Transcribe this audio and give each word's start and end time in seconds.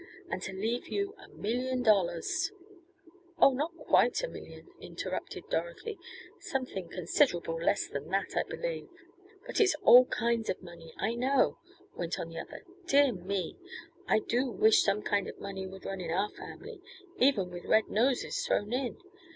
And 0.31 0.41
to 0.41 0.51
leave 0.51 0.87
you 0.87 1.13
a 1.23 1.27
million 1.27 1.83
dollars" 1.83 2.51
"Oh, 3.39 3.53
not 3.53 3.77
quite 3.77 4.23
a 4.23 4.27
million," 4.27 4.69
interrupted 4.79 5.47
Dorothy. 5.51 5.99
"Something 6.39 6.89
considerable 6.89 7.61
less 7.61 7.85
than 7.87 8.09
that, 8.09 8.35
I 8.35 8.41
believe." 8.41 8.89
"But 9.45 9.61
it's 9.61 9.75
all 9.83 10.05
kinds 10.05 10.49
of 10.49 10.59
money 10.63 10.91
I 10.97 11.13
know," 11.13 11.59
went 11.95 12.19
on 12.19 12.29
the 12.29 12.39
other. 12.39 12.63
"Dear 12.87 13.13
me! 13.13 13.57
I 14.07 14.17
do 14.17 14.49
wish 14.49 14.81
some 14.81 15.03
kind 15.03 15.27
of 15.27 15.37
money 15.37 15.67
would 15.67 15.85
run 15.85 16.01
in 16.01 16.09
our 16.09 16.31
family 16.31 16.81
even 17.19 17.51
with 17.51 17.65
red 17.65 17.87
noses 17.89 18.43
thrown 18.43 18.73
in. 18.73 18.97